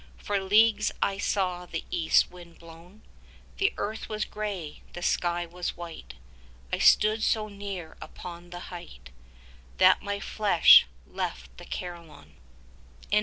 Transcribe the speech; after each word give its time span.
For 0.17 0.41
leagues 0.41 0.91
I 1.03 1.19
saw 1.19 1.67
the 1.67 1.83
east 1.91 2.31
wind 2.31 2.57
blown: 2.57 3.03
The 3.59 3.71
earth 3.77 4.09
was 4.09 4.25
grey, 4.25 4.81
the 4.93 5.03
sky 5.03 5.45
was 5.45 5.77
white. 5.77 6.15
I 6.73 6.79
stood 6.79 7.21
so 7.21 7.47
near 7.49 7.95
upon 8.01 8.49
the 8.49 8.71
height 8.73 9.11
35 9.77 9.77
That 9.77 10.01
my 10.01 10.19
flesh 10.19 10.87
left 11.05 11.55
the 11.57 11.65
Carillon. 11.65 12.33
D. 13.11 13.17
G. 13.17 13.19